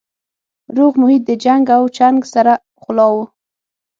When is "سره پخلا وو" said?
2.33-3.23